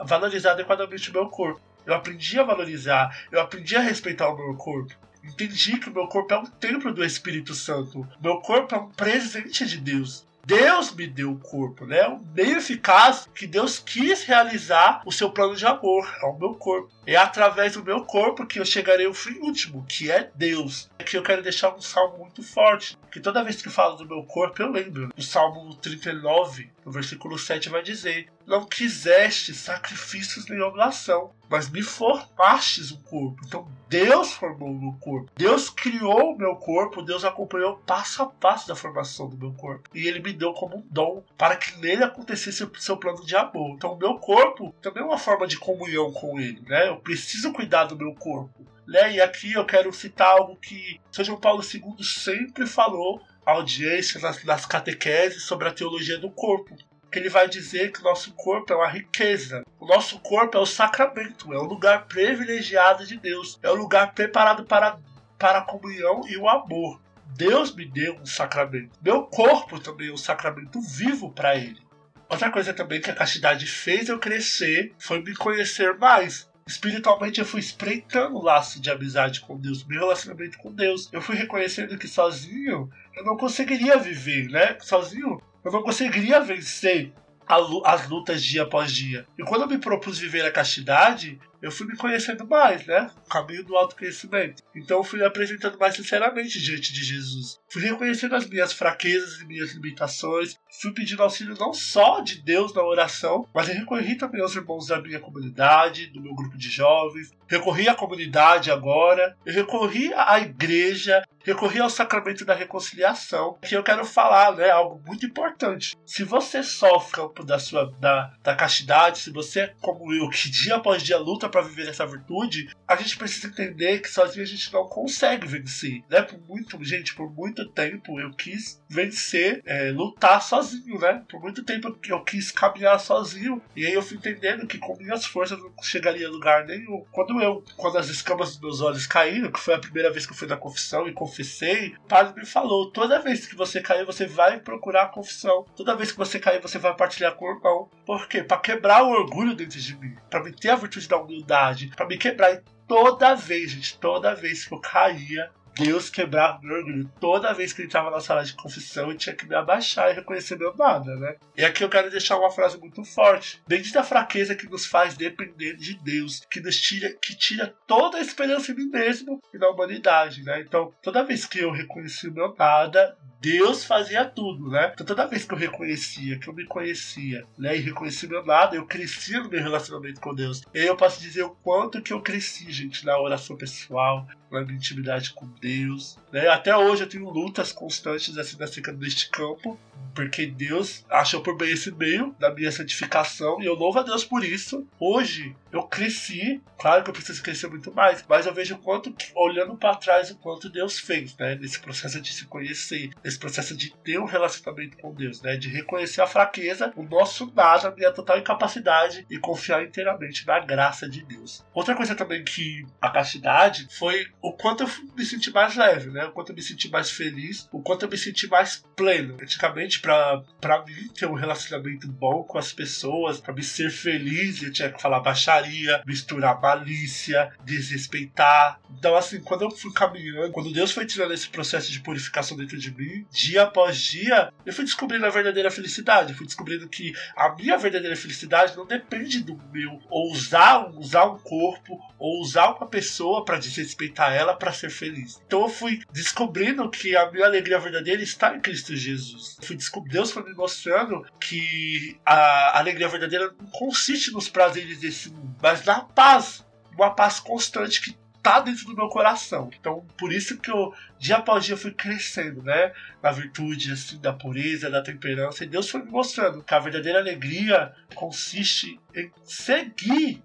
valorizar 0.04 0.52
adequadamente 0.52 1.10
o 1.10 1.12
meu 1.12 1.28
corpo. 1.28 1.60
Eu 1.84 1.94
aprendi 1.94 2.38
a 2.38 2.44
valorizar, 2.44 3.26
eu 3.30 3.40
aprendi 3.40 3.76
a 3.76 3.80
respeitar 3.80 4.28
o 4.28 4.36
meu 4.36 4.54
corpo. 4.54 4.94
Entendi 5.24 5.78
que 5.78 5.88
o 5.88 5.92
meu 5.92 6.06
corpo 6.06 6.34
é 6.34 6.38
um 6.38 6.46
templo 6.46 6.92
do 6.92 7.04
Espírito 7.04 7.54
Santo. 7.54 8.06
Meu 8.20 8.40
corpo 8.40 8.74
é 8.74 8.78
um 8.78 8.88
presente 8.90 9.66
de 9.66 9.78
Deus. 9.78 10.26
Deus 10.44 10.92
me 10.92 11.06
deu 11.06 11.30
o 11.30 11.38
corpo, 11.38 11.86
né? 11.86 12.04
O 12.08 12.20
meio 12.34 12.56
eficaz 12.56 13.28
que 13.32 13.46
Deus 13.46 13.78
quis 13.78 14.24
realizar 14.24 15.00
o 15.06 15.12
seu 15.12 15.30
plano 15.30 15.54
de 15.54 15.64
amor, 15.64 16.04
é 16.20 16.26
o 16.26 16.36
meu 16.36 16.54
corpo. 16.54 16.90
É 17.06 17.14
através 17.14 17.74
do 17.74 17.84
meu 17.84 18.04
corpo 18.04 18.44
que 18.44 18.58
eu 18.58 18.64
chegarei 18.64 19.06
ao 19.06 19.14
fim 19.14 19.38
último, 19.38 19.86
que 19.88 20.10
é 20.10 20.30
Deus. 20.34 20.90
É 20.98 21.04
que 21.04 21.16
eu 21.16 21.22
quero 21.22 21.42
deixar 21.42 21.72
um 21.72 21.80
salmo 21.80 22.18
muito 22.18 22.42
forte, 22.42 22.98
que 23.12 23.20
toda 23.20 23.44
vez 23.44 23.62
que 23.62 23.70
falo 23.70 23.94
do 23.94 24.06
meu 24.06 24.24
corpo 24.24 24.60
eu 24.60 24.72
lembro. 24.72 25.12
O 25.16 25.22
Salmo 25.22 25.76
39, 25.76 26.70
no 26.84 26.92
versículo 26.92 27.38
7 27.38 27.68
vai 27.68 27.82
dizer: 27.82 28.28
Não 28.46 28.64
quiseste 28.64 29.54
sacrifícios 29.54 30.46
nem 30.48 30.60
oblação, 30.60 31.32
mas 31.48 31.70
me 31.70 31.82
formastes 31.82 32.90
o 32.90 32.98
corpo. 33.02 33.42
Então 33.46 33.66
Deus 33.88 34.32
formou 34.32 34.70
o 34.70 34.80
meu 34.80 34.92
corpo. 35.00 35.30
Deus 35.36 35.68
criou 35.68 36.32
o 36.32 36.38
meu 36.38 36.56
corpo, 36.56 37.02
Deus 37.02 37.24
acompanhou 37.24 37.76
passo 37.86 38.22
a 38.22 38.26
passo 38.26 38.68
da 38.68 38.76
formação 38.76 39.28
do 39.28 39.36
meu 39.36 39.52
corpo. 39.52 39.90
E 39.94 40.06
ele 40.06 40.20
me 40.20 40.32
deu 40.32 40.52
como 40.52 40.78
um 40.78 40.86
dom 40.90 41.22
para 41.36 41.56
que 41.56 41.78
nele 41.78 42.04
acontecesse 42.04 42.64
o 42.64 42.70
seu 42.78 42.96
plano 42.96 43.24
de 43.24 43.36
amor. 43.36 43.74
Então 43.74 43.92
o 43.92 43.98
meu 43.98 44.14
corpo 44.18 44.74
também 44.80 45.02
é 45.02 45.06
uma 45.06 45.18
forma 45.18 45.46
de 45.46 45.58
comunhão 45.58 46.12
com 46.12 46.40
ele, 46.40 46.62
né? 46.66 46.88
Eu 46.88 46.96
preciso 46.96 47.52
cuidar 47.52 47.84
do 47.84 47.96
meu 47.96 48.14
corpo. 48.14 48.66
Né? 48.86 49.14
E 49.14 49.20
aqui 49.20 49.52
eu 49.52 49.64
quero 49.64 49.92
citar 49.92 50.28
algo 50.28 50.56
que 50.56 51.00
São 51.10 51.24
João 51.24 51.38
Paulo 51.38 51.62
II 51.62 52.04
sempre 52.04 52.66
falou 52.66 53.22
audiência 53.44 54.20
nas, 54.20 54.42
nas 54.44 54.66
catequeses 54.66 55.44
sobre 55.44 55.68
a 55.68 55.72
teologia 55.72 56.18
do 56.18 56.30
corpo 56.30 56.76
que 57.12 57.18
ele 57.18 57.28
vai 57.28 57.46
dizer 57.46 57.92
que 57.92 58.00
o 58.00 58.04
nosso 58.04 58.32
corpo 58.32 58.72
é 58.72 58.76
uma 58.76 58.88
riqueza. 58.88 59.62
O 59.78 59.86
nosso 59.86 60.18
corpo 60.20 60.56
é 60.56 60.60
o 60.60 60.64
sacramento, 60.64 61.52
é 61.52 61.58
o 61.58 61.64
lugar 61.64 62.06
privilegiado 62.06 63.06
de 63.06 63.18
Deus, 63.18 63.60
é 63.62 63.70
o 63.70 63.74
lugar 63.74 64.14
preparado 64.14 64.64
para, 64.64 64.98
para 65.38 65.58
a 65.58 65.62
comunhão 65.62 66.22
e 66.26 66.38
o 66.38 66.48
amor. 66.48 66.98
Deus 67.36 67.74
me 67.74 67.84
deu 67.84 68.16
um 68.16 68.24
sacramento. 68.24 68.98
Meu 69.02 69.24
corpo 69.24 69.78
também 69.78 70.08
é 70.08 70.12
um 70.12 70.16
sacramento 70.16 70.80
vivo 70.80 71.30
para 71.30 71.54
ele. 71.54 71.80
Outra 72.28 72.50
coisa 72.50 72.72
também 72.72 73.00
que 73.00 73.10
a 73.10 73.14
castidade 73.14 73.66
fez 73.66 74.08
eu 74.08 74.18
crescer 74.18 74.94
foi 74.98 75.22
me 75.22 75.36
conhecer 75.36 75.98
mais. 75.98 76.50
Espiritualmente 76.66 77.40
eu 77.40 77.46
fui 77.46 77.60
espreitando 77.60 78.36
o 78.36 78.42
laço 78.42 78.80
de 78.80 78.90
amizade 78.90 79.40
com 79.40 79.58
Deus, 79.58 79.84
meu 79.84 80.00
relacionamento 80.00 80.58
com 80.58 80.72
Deus. 80.72 81.08
Eu 81.12 81.20
fui 81.20 81.36
reconhecendo 81.36 81.98
que 81.98 82.08
sozinho 82.08 82.90
eu 83.14 83.24
não 83.24 83.36
conseguiria 83.36 83.98
viver, 83.98 84.48
né? 84.48 84.78
Sozinho 84.80 85.40
eu 85.64 85.72
não 85.72 85.82
conseguiria 85.82 86.40
vencer 86.40 87.12
as 87.46 88.08
lutas 88.08 88.42
dia 88.42 88.62
após 88.62 88.92
dia. 88.92 89.26
E 89.38 89.42
quando 89.42 89.62
eu 89.62 89.68
me 89.68 89.78
propus 89.78 90.18
viver 90.18 90.44
a 90.44 90.52
castidade, 90.52 91.38
eu 91.62 91.70
fui 91.70 91.86
me 91.86 91.96
conhecendo 91.96 92.44
mais, 92.46 92.84
né? 92.86 93.08
O 93.24 93.28
caminho 93.28 93.64
do 93.64 93.76
autoconhecimento. 93.76 94.64
Então 94.74 94.98
eu 94.98 95.04
fui 95.04 95.20
me 95.20 95.24
apresentando 95.24 95.78
mais 95.78 95.94
sinceramente 95.94 96.60
diante 96.60 96.92
de 96.92 97.04
Jesus. 97.04 97.60
Fui 97.70 97.80
reconhecendo 97.80 98.34
as 98.34 98.48
minhas 98.48 98.72
fraquezas 98.72 99.40
e 99.40 99.46
minhas 99.46 99.72
limitações. 99.72 100.58
Fui 100.80 100.92
pedindo 100.92 101.22
auxílio 101.22 101.54
não 101.58 101.72
só 101.72 102.20
de 102.20 102.42
Deus 102.42 102.74
na 102.74 102.82
oração, 102.82 103.48
mas 103.54 103.68
eu 103.68 103.76
recorri 103.76 104.16
também 104.16 104.42
aos 104.42 104.56
irmãos 104.56 104.88
da 104.88 105.00
minha 105.00 105.20
comunidade, 105.20 106.08
do 106.08 106.20
meu 106.20 106.34
grupo 106.34 106.58
de 106.58 106.68
jovens. 106.68 107.30
Recorri 107.46 107.88
à 107.88 107.94
comunidade 107.94 108.70
agora. 108.70 109.36
Eu 109.46 109.54
recorri 109.54 110.12
à 110.14 110.40
igreja. 110.40 111.22
Recorri 111.44 111.80
ao 111.80 111.90
sacramento 111.90 112.44
da 112.44 112.54
reconciliação. 112.54 113.58
Que 113.62 113.76
eu 113.76 113.82
quero 113.82 114.04
falar, 114.04 114.56
né? 114.56 114.70
Algo 114.70 115.00
muito 115.06 115.26
importante. 115.26 115.94
Se 116.04 116.24
você 116.24 116.62
sofre 116.62 117.22
da 117.44 117.58
sua 117.58 117.92
da, 118.00 118.32
da 118.42 118.56
castidade, 118.56 119.18
se 119.18 119.30
você 119.30 119.72
como 119.80 120.12
eu, 120.12 120.28
que 120.28 120.50
dia 120.50 120.76
após 120.76 121.02
dia 121.02 121.18
luta 121.18 121.48
para 121.52 121.62
viver 121.62 121.88
essa 121.88 122.04
virtude, 122.04 122.68
a 122.88 122.96
gente 122.96 123.16
precisa 123.16 123.46
entender 123.46 124.00
que 124.00 124.08
sozinho 124.08 124.42
a 124.42 124.46
gente 124.46 124.72
não 124.72 124.88
consegue 124.88 125.46
vencer, 125.46 126.02
né? 126.10 126.22
Por 126.22 126.40
muito, 126.48 126.82
gente, 126.82 127.14
por 127.14 127.32
muito 127.32 127.68
tempo 127.68 128.18
eu 128.18 128.32
quis 128.32 128.81
vencer, 128.92 129.62
é, 129.64 129.90
lutar 129.90 130.42
sozinho, 130.42 130.98
né? 130.98 131.22
Por 131.28 131.40
muito 131.40 131.64
tempo 131.64 131.96
eu 132.06 132.22
quis 132.22 132.50
caminhar 132.50 133.00
sozinho 133.00 133.62
e 133.74 133.86
aí 133.86 133.92
eu 133.92 134.02
fui 134.02 134.16
entendendo 134.16 134.66
que 134.66 134.78
com 134.78 134.96
minhas 134.96 135.24
forças 135.24 135.58
eu 135.58 135.64
não 135.64 135.82
chegaria 135.82 136.28
a 136.28 136.30
lugar 136.30 136.66
nenhum. 136.66 137.04
Quando 137.10 137.40
eu, 137.40 137.64
quando 137.76 137.98
as 137.98 138.08
escamas 138.08 138.50
dos 138.50 138.60
meus 138.60 138.80
olhos 138.80 139.06
caíram, 139.06 139.50
que 139.50 139.60
foi 139.60 139.74
a 139.74 139.78
primeira 139.78 140.12
vez 140.12 140.26
que 140.26 140.32
eu 140.32 140.36
fui 140.36 140.48
na 140.48 140.56
confissão 140.56 141.08
e 141.08 141.12
confessei, 141.12 141.94
o 142.04 142.08
padre 142.08 142.38
me 142.38 142.46
falou: 142.46 142.90
toda 142.90 143.20
vez 143.20 143.46
que 143.46 143.56
você 143.56 143.80
cair, 143.80 144.04
você 144.04 144.26
vai 144.26 144.60
procurar 144.60 145.04
a 145.04 145.08
confissão. 145.08 145.64
Toda 145.74 145.96
vez 145.96 146.12
que 146.12 146.18
você 146.18 146.38
cair, 146.38 146.60
você 146.60 146.78
vai 146.78 146.94
partilhar 146.94 147.34
com 147.34 147.46
o 147.46 147.54
irmão. 147.56 147.90
Por 148.04 148.28
quê? 148.28 148.42
Para 148.42 148.58
quebrar 148.58 149.02
o 149.02 149.10
orgulho 149.10 149.54
dentro 149.54 149.80
de 149.80 149.96
mim, 149.96 150.14
para 150.28 150.42
me 150.42 150.52
ter 150.52 150.70
a 150.70 150.76
virtude 150.76 151.08
da 151.08 151.16
humildade 151.16 151.92
para 151.96 152.06
me 152.06 152.16
quebrar. 152.16 152.62
Toda 152.86 153.34
vez, 153.34 153.70
gente, 153.70 153.98
toda 153.98 154.34
vez 154.34 154.66
que 154.66 154.74
eu 154.74 154.80
caía, 154.80 155.50
Deus 155.74 156.10
quebrava 156.10 156.60
meu 156.62 156.76
orgulho. 156.76 157.10
Toda 157.20 157.52
vez 157.52 157.72
que 157.72 157.80
ele 157.80 157.88
entrava 157.88 158.10
na 158.10 158.20
sala 158.20 158.44
de 158.44 158.54
confissão, 158.54 159.10
eu 159.10 159.16
tinha 159.16 159.34
que 159.34 159.46
me 159.46 159.54
abaixar 159.54 160.10
e 160.10 160.14
reconhecer 160.14 160.58
meu 160.58 160.74
nada, 160.76 161.14
né? 161.16 161.36
E 161.56 161.64
aqui 161.64 161.82
eu 161.82 161.88
quero 161.88 162.10
deixar 162.10 162.38
uma 162.38 162.50
frase 162.50 162.78
muito 162.78 163.04
forte. 163.04 163.62
Bendita 163.66 164.00
a 164.00 164.04
fraqueza 164.04 164.54
que 164.54 164.68
nos 164.68 164.86
faz 164.86 165.16
depender 165.16 165.76
de 165.76 165.94
Deus, 165.94 166.44
que 166.50 166.60
nos 166.60 166.80
tira, 166.80 167.12
que 167.20 167.36
tira 167.36 167.74
toda 167.86 168.18
a 168.18 168.20
esperança 168.20 168.72
em 168.72 168.74
mim 168.74 168.88
mesmo 168.88 169.40
e 169.52 169.58
na 169.58 169.68
humanidade, 169.68 170.42
né? 170.42 170.60
Então, 170.60 170.92
toda 171.02 171.24
vez 171.24 171.46
que 171.46 171.60
eu 171.60 171.70
reconheci 171.70 172.28
o 172.28 172.32
meu 172.32 172.54
nada, 172.58 173.16
Deus 173.42 173.84
fazia 173.84 174.24
tudo, 174.24 174.70
né? 174.70 174.92
Então 174.94 175.04
toda 175.04 175.26
vez 175.26 175.44
que 175.44 175.52
eu 175.52 175.58
reconhecia, 175.58 176.38
que 176.38 176.48
eu 176.48 176.54
me 176.54 176.64
conhecia, 176.64 177.44
né? 177.58 177.76
E 177.76 177.80
reconheci 177.80 178.28
meu 178.28 178.46
nada, 178.46 178.76
eu 178.76 178.86
crescia 178.86 179.40
no 179.40 179.50
meu 179.50 179.60
relacionamento 179.60 180.20
com 180.20 180.32
Deus. 180.32 180.62
E 180.72 180.78
aí 180.78 180.86
eu 180.86 180.96
posso 180.96 181.20
dizer 181.20 181.42
o 181.42 181.50
quanto 181.50 182.00
que 182.00 182.12
eu 182.12 182.22
cresci, 182.22 182.70
gente, 182.70 183.04
na 183.04 183.18
oração 183.20 183.56
pessoal, 183.56 184.28
na 184.48 184.60
minha 184.60 184.76
intimidade 184.76 185.32
com 185.32 185.48
Deus. 185.60 186.16
Né? 186.32 186.48
Até 186.48 186.74
hoje 186.74 187.02
eu 187.02 187.08
tenho 187.08 187.28
lutas 187.28 187.70
constantes 187.70 188.36
assim 188.38 188.60
acerca 188.62 188.92
deste 188.92 189.28
campo, 189.28 189.78
porque 190.14 190.46
Deus 190.46 191.04
achou 191.10 191.42
por 191.42 191.56
bem 191.56 191.72
esse 191.72 191.90
meio 191.92 192.34
da 192.38 192.52
minha 192.52 192.72
santificação 192.72 193.60
e 193.62 193.66
eu 193.66 193.74
louvo 193.74 193.98
a 193.98 194.02
Deus 194.02 194.24
por 194.24 194.42
isso. 194.42 194.86
Hoje 194.98 195.54
eu 195.70 195.82
cresci, 195.84 196.60
claro 196.78 197.02
que 197.02 197.10
eu 197.10 197.14
preciso 197.14 197.42
crescer 197.42 197.66
muito 197.66 197.92
mais, 197.94 198.24
mas 198.28 198.46
eu 198.46 198.52
vejo 198.52 198.74
o 198.74 198.78
quanto, 198.78 199.14
olhando 199.34 199.76
para 199.76 199.96
trás, 199.96 200.30
o 200.30 200.36
quanto 200.36 200.68
Deus 200.68 200.98
fez, 200.98 201.36
né? 201.36 201.54
Nesse 201.54 201.80
processo 201.80 202.20
de 202.20 202.32
se 202.32 202.44
conhecer, 202.46 203.10
nesse 203.24 203.38
processo 203.38 203.76
de 203.76 203.94
ter 203.96 204.18
um 204.18 204.26
relacionamento 204.26 204.98
com 204.98 205.14
Deus, 205.14 205.40
né? 205.40 205.56
De 205.56 205.68
reconhecer 205.68 206.20
a 206.20 206.26
fraqueza, 206.26 206.92
o 206.96 207.02
nosso 207.02 207.50
nada, 207.54 207.88
a 207.88 207.94
minha 207.94 208.12
total 208.12 208.38
incapacidade 208.38 209.26
e 209.30 209.38
confiar 209.38 209.82
inteiramente 209.82 210.46
na 210.46 210.60
graça 210.60 211.08
de 211.08 211.22
Deus. 211.22 211.64
Outra 211.72 211.94
coisa 211.94 212.14
também 212.14 212.44
que 212.44 212.84
a 213.00 213.10
castidade 213.10 213.86
foi 213.98 214.26
o 214.42 214.52
quanto 214.52 214.82
eu 214.82 214.90
me 215.16 215.24
senti 215.24 215.50
mais 215.50 215.74
leve, 215.74 216.10
né? 216.10 216.21
O 216.24 216.32
quanto 216.32 216.50
eu 216.50 216.56
me 216.56 216.62
senti 216.62 216.88
mais 216.88 217.10
feliz, 217.10 217.68
o 217.72 217.82
quanto 217.82 218.04
eu 218.04 218.10
me 218.10 218.16
senti 218.16 218.46
mais 218.46 218.84
pleno. 218.96 219.36
Antigamente, 219.40 220.00
para 220.00 220.84
mim 220.86 221.08
ter 221.14 221.26
um 221.26 221.34
relacionamento 221.34 222.06
bom 222.08 222.42
com 222.44 222.58
as 222.58 222.72
pessoas, 222.72 223.40
para 223.40 223.54
me 223.54 223.62
ser 223.62 223.90
feliz, 223.90 224.62
eu 224.62 224.72
tinha 224.72 224.90
que 224.90 225.00
falar 225.00 225.20
baixaria, 225.20 226.02
misturar 226.06 226.60
malícia, 226.60 227.52
desrespeitar. 227.64 228.80
Então, 228.90 229.16
assim, 229.16 229.40
quando 229.40 229.62
eu 229.62 229.70
fui 229.70 229.92
caminhando, 229.92 230.52
quando 230.52 230.72
Deus 230.72 230.92
foi 230.92 231.06
tirando 231.06 231.32
esse 231.34 231.48
processo 231.48 231.90
de 231.90 232.00
purificação 232.00 232.56
dentro 232.56 232.78
de 232.78 232.94
mim, 232.94 233.26
dia 233.30 233.62
após 233.62 233.98
dia, 233.98 234.52
eu 234.64 234.72
fui 234.72 234.84
descobrindo 234.84 235.26
a 235.26 235.30
verdadeira 235.30 235.70
felicidade. 235.70 236.32
Eu 236.32 236.36
fui 236.36 236.46
descobrindo 236.46 236.88
que 236.88 237.12
a 237.36 237.54
minha 237.54 237.76
verdadeira 237.76 238.16
felicidade 238.16 238.76
não 238.76 238.86
depende 238.86 239.42
do 239.42 239.56
meu 239.72 240.00
usar, 240.10 240.90
usar 240.96 241.24
um 241.26 241.38
corpo 241.38 241.98
ou 242.18 242.40
usar 242.40 242.72
uma 242.72 242.86
pessoa 242.86 243.44
para 243.44 243.58
desrespeitar 243.58 244.32
ela 244.32 244.54
para 244.54 244.72
ser 244.72 244.90
feliz. 244.90 245.40
Então 245.46 245.62
eu 245.62 245.68
fui 245.68 246.00
descobrindo 246.12 246.88
que 246.90 247.16
a 247.16 247.30
minha 247.30 247.46
alegria 247.46 247.78
verdadeira 247.78 248.22
está 248.22 248.54
em 248.54 248.60
Cristo 248.60 248.94
Jesus. 248.94 249.56
Fui 249.62 249.76
Deus 250.08 250.30
foi 250.30 250.44
me 250.44 250.54
mostrando 250.54 251.24
que 251.40 252.18
a 252.24 252.78
alegria 252.78 253.08
verdadeira 253.08 253.54
não 253.58 253.66
consiste 253.70 254.30
nos 254.32 254.48
prazeres 254.48 255.00
desse 255.00 255.30
mundo, 255.30 255.56
mas 255.60 255.84
na 255.84 256.00
paz, 256.00 256.64
uma 256.94 257.14
paz 257.14 257.40
constante 257.40 258.00
que 258.02 258.16
tá 258.42 258.60
dentro 258.60 258.84
do 258.86 258.96
meu 258.96 259.08
coração. 259.08 259.70
Então, 259.78 260.04
por 260.18 260.32
isso 260.32 260.58
que 260.58 260.70
eu, 260.70 260.92
dia 261.18 261.36
após 261.36 261.64
dia, 261.64 261.76
fui 261.76 261.92
crescendo, 261.92 262.62
né? 262.62 262.92
Na 263.22 263.30
virtude, 263.30 263.92
assim, 263.92 264.20
da 264.20 264.32
pureza, 264.32 264.90
da 264.90 265.00
temperança. 265.00 265.64
E 265.64 265.68
Deus 265.68 265.88
foi 265.88 266.02
me 266.02 266.10
mostrando 266.10 266.62
que 266.62 266.74
a 266.74 266.80
verdadeira 266.80 267.20
alegria 267.20 267.94
consiste 268.14 268.98
em 269.14 269.30
seguir 269.44 270.42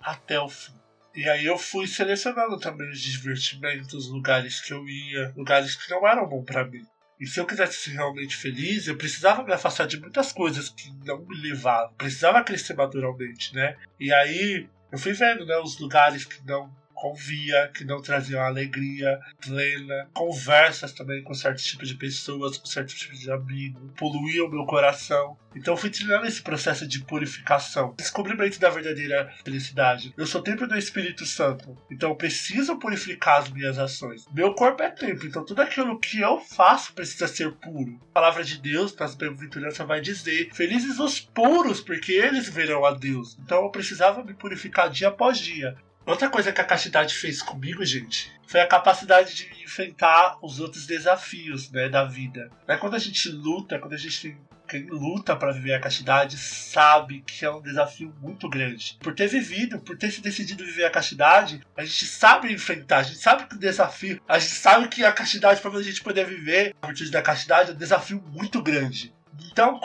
até 0.00 0.38
o 0.38 0.48
fim. 0.48 0.83
E 1.14 1.28
aí 1.28 1.44
eu 1.44 1.56
fui 1.56 1.86
selecionando 1.86 2.58
também 2.58 2.90
os 2.90 3.00
divertimentos, 3.00 4.08
lugares 4.08 4.60
que 4.60 4.72
eu 4.72 4.86
ia, 4.88 5.32
lugares 5.36 5.76
que 5.76 5.90
não 5.90 6.06
eram 6.06 6.28
bons 6.28 6.44
para 6.44 6.64
mim. 6.64 6.84
E 7.20 7.26
se 7.26 7.38
eu 7.38 7.46
quisesse 7.46 7.78
ser 7.78 7.92
realmente 7.92 8.36
feliz, 8.36 8.88
eu 8.88 8.96
precisava 8.96 9.44
me 9.44 9.52
afastar 9.52 9.86
de 9.86 10.00
muitas 10.00 10.32
coisas 10.32 10.68
que 10.68 10.92
não 11.04 11.24
me 11.24 11.40
levavam. 11.40 11.94
Precisava 11.94 12.42
crescer 12.42 12.74
naturalmente, 12.74 13.54
né? 13.54 13.76
E 14.00 14.12
aí 14.12 14.68
eu 14.90 14.98
fui 14.98 15.12
vendo, 15.12 15.46
né, 15.46 15.56
os 15.58 15.78
lugares 15.78 16.24
que 16.24 16.44
não 16.44 16.70
convia, 17.04 17.70
que 17.74 17.84
não 17.84 18.00
traziam 18.00 18.40
alegria 18.40 19.20
plena, 19.44 20.08
conversas 20.14 20.90
também 20.90 21.22
com 21.22 21.34
certos 21.34 21.62
tipos 21.64 21.86
de 21.86 21.96
pessoas, 21.96 22.56
com 22.56 22.64
certos 22.64 22.94
tipos 22.94 23.20
de 23.20 23.30
amigos, 23.30 23.82
poluíam 23.94 24.48
meu 24.48 24.64
coração. 24.64 25.36
Então 25.54 25.74
eu 25.74 25.78
fui 25.78 25.90
trilhando 25.90 26.26
esse 26.26 26.40
processo 26.40 26.86
de 26.86 27.04
purificação, 27.04 27.94
descobrimento 27.98 28.58
da 28.58 28.70
verdadeira 28.70 29.30
felicidade. 29.44 30.14
Eu 30.16 30.26
sou 30.26 30.42
templo 30.42 30.66
do 30.66 30.78
Espírito 30.78 31.26
Santo, 31.26 31.76
então 31.90 32.08
eu 32.08 32.16
preciso 32.16 32.78
purificar 32.78 33.40
as 33.40 33.50
minhas 33.50 33.78
ações. 33.78 34.24
Meu 34.32 34.54
corpo 34.54 34.82
é 34.82 34.90
templo, 34.90 35.26
então 35.26 35.44
tudo 35.44 35.60
aquilo 35.60 36.00
que 36.00 36.20
eu 36.20 36.40
faço 36.40 36.94
precisa 36.94 37.28
ser 37.28 37.52
puro. 37.52 38.00
A 38.10 38.14
palavra 38.14 38.42
de 38.42 38.58
Deus, 38.58 38.96
nas 38.96 39.14
bem-aventuranças, 39.14 39.86
vai 39.86 40.00
dizer: 40.00 40.48
Felizes 40.54 40.98
os 40.98 41.20
puros, 41.20 41.82
porque 41.82 42.12
eles 42.12 42.48
verão 42.48 42.84
a 42.86 42.92
Deus. 42.92 43.36
Então 43.44 43.62
eu 43.62 43.70
precisava 43.70 44.24
me 44.24 44.32
purificar 44.32 44.88
dia 44.88 45.08
após 45.08 45.38
dia. 45.38 45.76
Outra 46.06 46.28
coisa 46.28 46.52
que 46.52 46.60
a 46.60 46.64
castidade 46.64 47.14
fez 47.14 47.40
comigo, 47.40 47.84
gente, 47.84 48.30
foi 48.46 48.60
a 48.60 48.66
capacidade 48.66 49.34
de 49.34 49.62
enfrentar 49.62 50.36
os 50.42 50.60
outros 50.60 50.86
desafios 50.86 51.70
né, 51.70 51.88
da 51.88 52.04
vida. 52.04 52.50
Né, 52.68 52.76
quando 52.76 52.94
a 52.94 52.98
gente 52.98 53.28
luta, 53.30 53.78
quando 53.78 53.94
a 53.94 53.98
gente 53.98 54.36
quem 54.66 54.86
luta 54.86 55.36
para 55.36 55.52
viver 55.52 55.74
a 55.74 55.80
castidade 55.80 56.38
sabe 56.38 57.20
que 57.20 57.44
é 57.44 57.50
um 57.50 57.60
desafio 57.60 58.14
muito 58.20 58.48
grande. 58.48 58.96
Por 59.00 59.14
ter 59.14 59.28
vivido, 59.28 59.78
por 59.78 59.96
ter 59.96 60.10
se 60.10 60.20
decidido 60.20 60.64
viver 60.64 60.84
a 60.84 60.90
castidade, 60.90 61.60
a 61.76 61.84
gente 61.84 62.06
sabe 62.06 62.52
enfrentar, 62.52 62.98
a 62.98 63.02
gente 63.02 63.18
sabe 63.18 63.46
que 63.46 63.56
o 63.56 63.58
desafio, 63.58 64.20
a 64.26 64.38
gente 64.38 64.54
sabe 64.54 64.88
que 64.88 65.04
a 65.04 65.12
castidade, 65.12 65.60
para 65.60 65.70
a 65.70 65.82
gente 65.82 66.02
poder 66.02 66.26
viver 66.26 66.74
a 66.80 66.86
virtude 66.86 67.10
da 67.10 67.22
castidade, 67.22 67.70
é 67.70 67.74
um 67.74 67.78
desafio 67.78 68.22
muito 68.32 68.62
grande. 68.62 69.14
Então, 69.50 69.78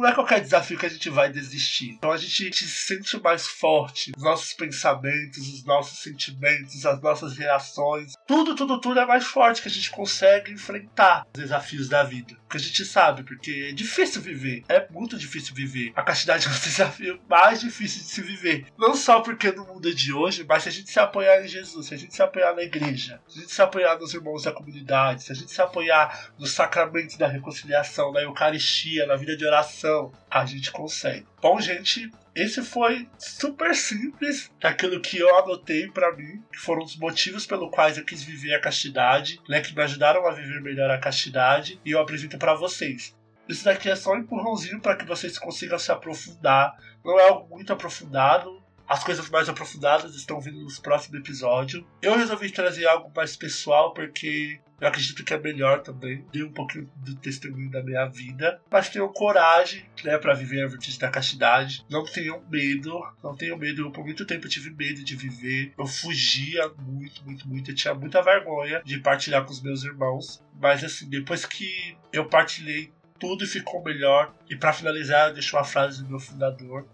não 0.00 0.08
é 0.08 0.14
qualquer 0.14 0.40
desafio 0.40 0.78
que 0.78 0.86
a 0.86 0.90
gente 0.90 1.10
vai 1.10 1.30
desistir. 1.30 1.90
Então 1.90 2.10
a 2.10 2.16
gente 2.16 2.52
se 2.54 2.68
sente 2.68 3.20
mais 3.20 3.46
forte. 3.46 4.12
Os 4.16 4.22
nossos 4.22 4.52
pensamentos, 4.52 5.48
os 5.48 5.64
nossos 5.64 5.98
sentimentos, 6.00 6.84
as 6.84 7.00
nossas 7.00 7.36
reações. 7.36 8.14
Tudo, 8.26 8.54
tudo, 8.54 8.80
tudo 8.80 9.00
é 9.00 9.06
mais 9.06 9.24
forte 9.24 9.62
que 9.62 9.68
a 9.68 9.70
gente 9.70 9.90
consegue 9.90 10.52
enfrentar 10.52 11.26
os 11.34 11.40
desafios 11.40 11.88
da 11.88 12.02
vida. 12.02 12.34
Porque 12.46 12.58
a 12.58 12.60
gente 12.60 12.84
sabe, 12.84 13.22
porque 13.24 13.68
é 13.70 13.72
difícil 13.72 14.22
viver. 14.22 14.64
É 14.68 14.86
muito 14.90 15.18
difícil 15.18 15.54
viver. 15.54 15.92
A 15.96 16.02
castidade 16.02 16.46
é 16.48 16.50
um 16.50 16.58
desafio 16.58 17.20
mais 17.28 17.60
difícil 17.60 18.02
de 18.02 18.08
se 18.08 18.22
viver. 18.22 18.66
Não 18.78 18.94
só 18.94 19.20
porque 19.20 19.50
no 19.52 19.66
mundo 19.66 19.92
de 19.94 20.12
hoje, 20.12 20.44
mas 20.48 20.62
se 20.62 20.68
a 20.68 20.72
gente 20.72 20.90
se 20.90 21.00
apoiar 21.00 21.44
em 21.44 21.48
Jesus, 21.48 21.86
se 21.86 21.94
a 21.94 21.96
gente 21.96 22.14
se 22.14 22.22
apoiar 22.22 22.54
na 22.54 22.62
igreja, 22.62 23.20
se 23.28 23.38
a 23.38 23.42
gente 23.42 23.52
se 23.52 23.62
apoiar 23.62 23.98
nos 23.98 24.14
irmãos 24.14 24.44
da 24.44 24.52
comunidade, 24.52 25.24
se 25.24 25.32
a 25.32 25.34
gente 25.34 25.50
se 25.50 25.60
apoiar 25.60 26.30
nos 26.38 26.52
sacramentos 26.52 27.16
da 27.16 27.26
reconciliação, 27.26 28.12
na 28.12 28.22
Eucaristia, 28.22 29.06
na 29.06 29.16
vida 29.16 29.36
de 29.36 29.44
oração, 29.44 29.85
a 30.30 30.44
gente 30.44 30.70
consegue. 30.70 31.26
Bom, 31.40 31.60
gente, 31.60 32.10
esse 32.34 32.62
foi 32.62 33.08
super 33.18 33.74
simples 33.74 34.50
daquilo 34.60 35.00
que 35.00 35.18
eu 35.18 35.36
anotei 35.38 35.88
para 35.88 36.14
mim, 36.14 36.42
que 36.52 36.58
foram 36.58 36.82
os 36.82 36.96
motivos 36.96 37.46
pelo 37.46 37.70
quais 37.70 37.96
eu 37.96 38.04
quis 38.04 38.22
viver 38.22 38.54
a 38.54 38.60
castidade, 38.60 39.40
né, 39.48 39.60
que 39.60 39.74
me 39.74 39.82
ajudaram 39.82 40.26
a 40.26 40.32
viver 40.32 40.60
melhor 40.60 40.90
a 40.90 40.98
castidade, 40.98 41.80
e 41.84 41.92
eu 41.92 42.00
apresento 42.00 42.36
para 42.36 42.54
vocês. 42.54 43.16
Isso 43.48 43.64
daqui 43.64 43.88
é 43.88 43.96
só 43.96 44.12
um 44.12 44.18
empurrãozinho 44.18 44.80
para 44.80 44.96
que 44.96 45.04
vocês 45.04 45.38
consigam 45.38 45.78
se 45.78 45.92
aprofundar. 45.92 46.76
Não 47.04 47.18
é 47.18 47.28
algo 47.28 47.48
muito 47.48 47.72
aprofundado, 47.72 48.62
as 48.88 49.02
coisas 49.02 49.28
mais 49.30 49.48
aprofundadas 49.48 50.14
estão 50.14 50.40
vindo 50.40 50.60
nos 50.60 50.78
próximos 50.78 51.20
episódios. 51.20 51.84
Eu 52.00 52.16
resolvi 52.16 52.50
trazer 52.50 52.86
algo 52.86 53.10
mais 53.14 53.36
pessoal 53.36 53.92
porque 53.92 54.60
eu 54.80 54.88
acredito 54.88 55.24
que 55.24 55.32
é 55.32 55.38
melhor 55.38 55.82
também. 55.82 56.24
Dei 56.30 56.42
um 56.42 56.52
pouquinho 56.52 56.88
do 56.96 57.16
testemunho 57.16 57.70
da 57.70 57.82
minha 57.82 58.06
vida. 58.06 58.60
Mas 58.70 58.90
tenham 58.90 59.12
coragem, 59.12 59.84
né, 60.04 60.18
para 60.18 60.34
viver 60.34 60.62
a 60.62 60.68
virtude 60.68 60.98
da 60.98 61.08
castidade. 61.08 61.84
Não 61.88 62.04
tenham 62.04 62.42
medo. 62.48 63.00
Não 63.22 63.34
tenham 63.34 63.56
medo. 63.56 63.82
Eu, 63.82 63.90
por 63.90 64.04
muito 64.04 64.26
tempo, 64.26 64.48
tive 64.48 64.70
medo 64.70 65.02
de 65.02 65.16
viver. 65.16 65.72
Eu 65.78 65.86
fugia 65.86 66.68
muito, 66.78 67.24
muito, 67.24 67.48
muito. 67.48 67.70
Eu 67.70 67.74
tinha 67.74 67.94
muita 67.94 68.22
vergonha 68.22 68.82
de 68.84 68.98
partilhar 68.98 69.44
com 69.44 69.52
os 69.52 69.62
meus 69.62 69.82
irmãos. 69.82 70.44
Mas, 70.60 70.84
assim, 70.84 71.08
depois 71.08 71.46
que 71.46 71.96
eu 72.12 72.28
partilhei 72.28 72.92
tudo 73.18 73.46
ficou 73.46 73.82
melhor. 73.82 74.34
E 74.48 74.56
para 74.56 74.74
finalizar, 74.74 75.28
eu 75.28 75.34
deixo 75.34 75.56
uma 75.56 75.64
frase 75.64 76.02
do 76.02 76.08
meu 76.10 76.20
fundador 76.20 76.86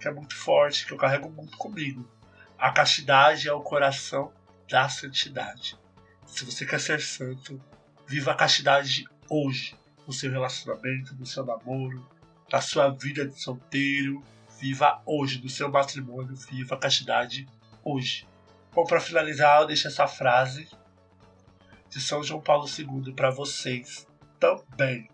que 0.00 0.08
é 0.08 0.12
muito 0.12 0.34
forte, 0.34 0.86
que 0.86 0.92
eu 0.92 0.96
carrego 0.96 1.30
muito 1.30 1.56
comigo. 1.58 2.08
A 2.58 2.72
castidade 2.72 3.48
é 3.48 3.52
o 3.52 3.60
coração 3.60 4.32
da 4.68 4.88
santidade. 4.88 5.78
Se 6.26 6.44
você 6.44 6.64
quer 6.64 6.80
ser 6.80 7.00
santo, 7.00 7.62
viva 8.06 8.32
a 8.32 8.34
castidade 8.34 9.04
hoje, 9.28 9.76
no 10.06 10.12
seu 10.12 10.30
relacionamento, 10.30 11.14
no 11.14 11.26
seu 11.26 11.44
namoro, 11.44 12.08
na 12.50 12.60
sua 12.60 12.88
vida 12.88 13.26
de 13.26 13.40
solteiro. 13.40 14.22
Viva 14.58 15.00
hoje, 15.06 15.42
no 15.42 15.48
seu 15.48 15.70
matrimônio, 15.70 16.34
viva 16.34 16.74
a 16.74 16.78
castidade 16.78 17.48
hoje. 17.82 18.28
Bom, 18.74 18.84
para 18.84 19.00
finalizar, 19.00 19.62
eu 19.62 19.66
deixo 19.66 19.88
essa 19.88 20.06
frase 20.06 20.68
de 21.88 22.00
São 22.00 22.22
João 22.22 22.40
Paulo 22.40 22.66
II 22.68 23.12
para 23.14 23.30
vocês 23.30 24.06
também. 24.38 25.08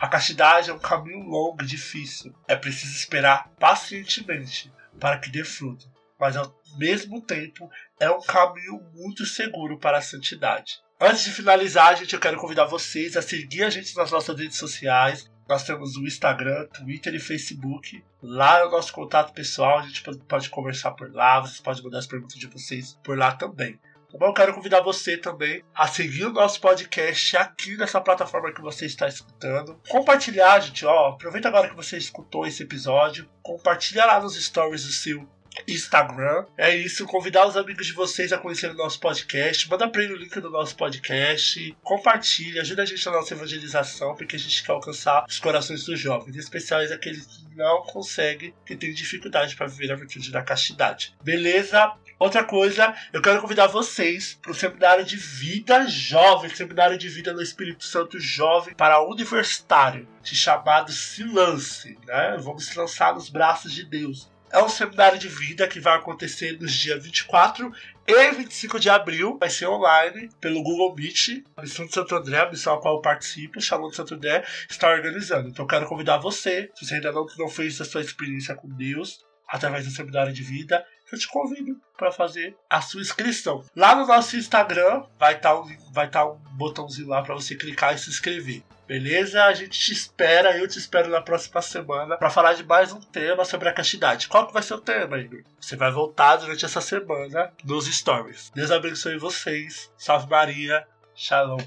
A 0.00 0.06
castidade 0.06 0.70
é 0.70 0.72
um 0.72 0.78
caminho 0.78 1.24
longo 1.24 1.62
e 1.62 1.66
difícil. 1.66 2.32
É 2.46 2.54
preciso 2.54 2.94
esperar 2.94 3.50
pacientemente 3.58 4.72
para 5.00 5.18
que 5.18 5.28
dê 5.28 5.42
fruto, 5.42 5.90
mas 6.18 6.36
ao 6.36 6.54
mesmo 6.76 7.20
tempo 7.20 7.68
é 7.98 8.08
um 8.08 8.20
caminho 8.20 8.80
muito 8.94 9.26
seguro 9.26 9.76
para 9.76 9.98
a 9.98 10.02
santidade. 10.02 10.80
Antes 11.00 11.24
de 11.24 11.32
finalizar, 11.32 11.96
gente, 11.96 12.14
eu 12.14 12.20
quero 12.20 12.38
convidar 12.38 12.64
vocês 12.64 13.16
a 13.16 13.22
seguir 13.22 13.64
a 13.64 13.70
gente 13.70 13.96
nas 13.96 14.12
nossas 14.12 14.38
redes 14.38 14.56
sociais. 14.56 15.28
Nós 15.48 15.64
temos 15.64 15.96
o 15.96 16.06
Instagram, 16.06 16.66
Twitter 16.66 17.14
e 17.14 17.20
Facebook. 17.20 18.04
Lá 18.22 18.58
é 18.58 18.64
o 18.64 18.70
nosso 18.70 18.92
contato 18.92 19.32
pessoal, 19.32 19.78
a 19.78 19.82
gente 19.82 20.02
pode 20.28 20.50
conversar 20.50 20.92
por 20.92 21.12
lá, 21.12 21.40
vocês 21.40 21.60
podem 21.60 21.82
mandar 21.82 21.98
as 21.98 22.06
perguntas 22.06 22.36
de 22.36 22.46
vocês 22.46 22.98
por 23.02 23.16
lá 23.16 23.32
também. 23.32 23.78
Bom? 24.12 24.26
Eu 24.26 24.32
quero 24.32 24.54
convidar 24.54 24.80
você 24.80 25.16
também 25.16 25.62
a 25.74 25.86
seguir 25.86 26.24
o 26.24 26.32
nosso 26.32 26.60
podcast 26.60 27.36
aqui 27.36 27.76
nessa 27.76 28.00
plataforma 28.00 28.52
que 28.52 28.60
você 28.60 28.86
está 28.86 29.06
escutando. 29.06 29.78
Compartilhar, 29.88 30.60
gente, 30.60 30.86
ó. 30.86 31.10
Aproveita 31.10 31.48
agora 31.48 31.68
que 31.68 31.76
você 31.76 31.98
escutou 31.98 32.46
esse 32.46 32.62
episódio. 32.62 33.28
Compartilha 33.42 34.06
lá 34.06 34.20
nos 34.20 34.34
stories 34.42 34.84
do 34.84 34.92
seu 34.92 35.28
Instagram. 35.66 36.46
É 36.56 36.74
isso, 36.74 37.06
convidar 37.06 37.46
os 37.46 37.56
amigos 37.56 37.86
de 37.86 37.92
vocês 37.92 38.32
a 38.32 38.38
conhecer 38.38 38.70
o 38.70 38.74
nosso 38.74 39.00
podcast. 39.00 39.68
Manda 39.68 39.88
pra 39.88 40.02
ele 40.02 40.14
o 40.14 40.16
link 40.16 40.40
do 40.40 40.50
nosso 40.50 40.76
podcast. 40.76 41.76
Compartilha, 41.82 42.62
ajuda 42.62 42.82
a 42.82 42.86
gente 42.86 43.04
na 43.06 43.12
nossa 43.12 43.34
evangelização, 43.34 44.14
porque 44.14 44.36
a 44.36 44.38
gente 44.38 44.62
quer 44.62 44.72
alcançar 44.72 45.24
os 45.28 45.38
corações 45.38 45.84
dos 45.84 45.98
jovens, 45.98 46.36
em 46.36 46.38
especial 46.38 46.80
aqueles 46.80 47.26
que 47.26 47.56
não 47.56 47.82
conseguem, 47.82 48.54
que 48.64 48.76
têm 48.76 48.92
dificuldade 48.92 49.56
para 49.56 49.66
viver 49.66 49.92
a 49.92 49.96
virtude 49.96 50.30
da 50.30 50.42
castidade. 50.42 51.14
Beleza? 51.22 51.92
Outra 52.18 52.42
coisa, 52.42 52.96
eu 53.12 53.22
quero 53.22 53.40
convidar 53.40 53.68
vocês 53.68 54.36
para 54.42 54.50
o 54.50 54.54
seminário 54.54 55.04
de 55.04 55.16
vida 55.16 55.86
jovem, 55.86 56.50
seminário 56.50 56.98
de 56.98 57.08
vida 57.08 57.32
no 57.32 57.40
Espírito 57.40 57.84
Santo 57.84 58.18
jovem 58.18 58.74
para 58.74 59.00
universitário, 59.00 60.08
chamado 60.24 60.90
Se 60.90 61.22
Lance, 61.22 61.96
né? 62.04 62.36
Vamos 62.40 62.66
se 62.66 62.76
lançar 62.76 63.14
nos 63.14 63.28
braços 63.28 63.72
de 63.72 63.84
Deus. 63.84 64.28
É 64.50 64.60
um 64.60 64.68
seminário 64.68 65.16
de 65.16 65.28
vida 65.28 65.68
que 65.68 65.78
vai 65.78 65.96
acontecer 65.96 66.58
nos 66.58 66.72
dias 66.72 67.04
24 67.04 67.70
e 68.04 68.30
25 68.32 68.80
de 68.80 68.90
abril. 68.90 69.36
Vai 69.38 69.50
ser 69.50 69.68
online 69.68 70.28
pelo 70.40 70.62
Google 70.62 70.96
Meet. 70.96 71.44
A 71.56 71.62
Missão 71.62 71.86
de 71.86 71.92
Santo 71.92 72.16
André, 72.16 72.38
a 72.40 72.50
missão 72.50 72.74
a 72.74 72.80
qual 72.80 72.96
eu 72.96 73.02
participo, 73.02 73.60
Shalom 73.60 73.90
de 73.90 73.96
Santo 73.96 74.14
André, 74.14 74.44
está 74.68 74.90
organizando. 74.90 75.48
Então 75.48 75.66
quero 75.66 75.86
convidar 75.86 76.18
você, 76.18 76.68
se 76.74 76.84
você 76.84 76.94
ainda 76.96 77.12
não, 77.12 77.26
não 77.38 77.48
fez 77.48 77.80
a 77.80 77.84
sua 77.84 78.00
experiência 78.00 78.56
com 78.56 78.68
Deus, 78.68 79.24
através 79.46 79.84
do 79.84 79.90
seminário 79.90 80.32
de 80.32 80.42
vida, 80.42 80.84
eu 81.12 81.18
te 81.18 81.28
convido 81.28 81.76
para 81.96 82.12
fazer 82.12 82.56
a 82.68 82.80
sua 82.80 83.00
inscrição. 83.00 83.64
Lá 83.74 83.94
no 83.94 84.06
nosso 84.06 84.36
Instagram 84.36 85.04
vai 85.18 85.36
estar 85.36 85.54
tá 85.54 85.60
um, 85.60 85.92
vai 85.92 86.08
tá 86.08 86.26
um 86.26 86.36
botãozinho 86.52 87.08
lá 87.08 87.22
para 87.22 87.34
você 87.34 87.54
clicar 87.54 87.94
e 87.94 87.98
se 87.98 88.10
inscrever. 88.10 88.62
Beleza? 88.86 89.44
A 89.44 89.52
gente 89.52 89.78
te 89.78 89.92
espera, 89.92 90.56
eu 90.56 90.66
te 90.66 90.78
espero 90.78 91.10
na 91.10 91.20
próxima 91.20 91.60
semana 91.60 92.16
para 92.16 92.30
falar 92.30 92.54
de 92.54 92.64
mais 92.64 92.90
um 92.90 93.00
tema 93.00 93.44
sobre 93.44 93.68
a 93.68 93.72
castidade. 93.72 94.28
Qual 94.28 94.46
que 94.46 94.52
vai 94.52 94.62
ser 94.62 94.74
o 94.74 94.80
tema, 94.80 95.18
Igor? 95.18 95.42
Você 95.60 95.76
vai 95.76 95.90
voltar 95.90 96.36
durante 96.36 96.64
essa 96.64 96.80
semana 96.80 97.52
nos 97.62 97.86
stories. 97.86 98.50
Deus 98.54 98.70
abençoe 98.70 99.18
vocês. 99.18 99.92
Salve 99.96 100.30
Maria. 100.30 100.86
Shalom. 101.14 101.58